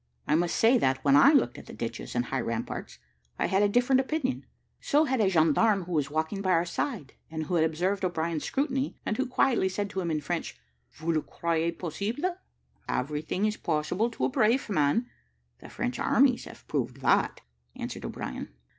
[0.27, 2.97] I must say that, when I looked at the ditches and high ramparts,
[3.37, 4.47] I had a different opinion;
[4.79, 8.43] so had a gendarme who was walking by our side, and who had observed O'Brien's
[8.43, 10.57] scrutiny, and who quietly said to him in French,
[10.93, 12.35] "Vous le croyez possible?"
[12.89, 15.05] "Everything is possible to a brave man
[15.59, 17.41] the French armies have proved that,"
[17.75, 18.49] answered O'Brien.